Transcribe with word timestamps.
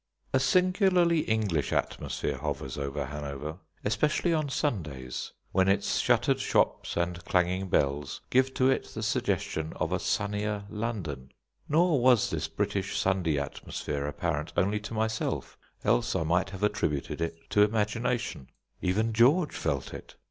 A 0.33 0.39
singularly 0.39 1.19
English 1.19 1.71
atmosphere 1.71 2.37
hovers 2.37 2.75
over 2.75 3.05
Hanover, 3.05 3.59
especially 3.85 4.33
on 4.33 4.49
Sundays, 4.49 5.31
when 5.51 5.67
its 5.69 5.99
shuttered 5.99 6.39
shops 6.39 6.97
and 6.97 7.23
clanging 7.23 7.69
bells 7.69 8.21
give 8.31 8.51
to 8.55 8.67
it 8.67 8.85
the 8.95 9.03
suggestion 9.03 9.73
of 9.75 9.91
a 9.93 9.99
sunnier 9.99 10.65
London. 10.71 11.31
Nor 11.69 12.01
was 12.01 12.31
this 12.31 12.47
British 12.47 12.97
Sunday 12.97 13.37
atmosphere 13.37 14.07
apparent 14.07 14.51
only 14.57 14.79
to 14.79 14.95
myself, 14.95 15.55
else 15.83 16.15
I 16.15 16.23
might 16.23 16.49
have 16.49 16.63
attributed 16.63 17.21
it 17.21 17.37
to 17.51 17.61
imagination; 17.61 18.47
even 18.81 19.13
George 19.13 19.53
felt 19.55 19.93
it. 19.93 20.15